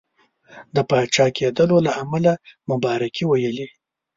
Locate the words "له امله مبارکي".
1.85-3.23